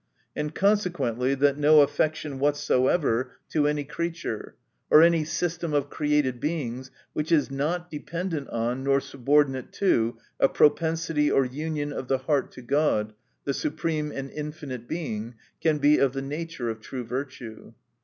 —And 0.35 0.55
consequently, 0.55 1.35
that 1.35 1.61
10 1.61 1.63
affection 1.63 2.39
whatsoever 2.39 3.33
to 3.49 3.67
any 3.67 3.83
creature, 3.83 4.55
or 4.89 5.03
any 5.03 5.23
system 5.23 5.75
of 5.75 5.91
created 5.91 6.39
Beings, 6.39 6.89
which 7.13 7.29
.8 7.29 7.51
not 7.51 7.91
dependent 7.91 8.49
on, 8.49 8.83
nor 8.83 8.99
subordinate 8.99 9.71
to 9.73 10.17
a 10.39 10.49
propensity 10.49 11.29
or 11.29 11.45
union 11.45 11.93
of 11.93 12.07
the 12.07 12.17
heart 12.17 12.51
to 12.53 12.63
God, 12.63 13.13
the 13.43 13.53
supreme 13.53 14.11
and 14.11 14.31
infinite 14.31 14.87
Being, 14.87 15.35
can 15.61 15.77
be 15.77 15.99
of 15.99 16.13
the 16.13 16.23
nature 16.23 16.67
of 16.71 16.79
true 16.81 17.03
virtue. 17.03 17.73